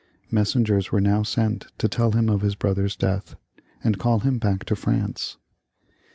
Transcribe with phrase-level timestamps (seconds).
[0.31, 3.35] Messengers were now sent to teU him of his brother's death,
[3.83, 5.37] and call him back to France.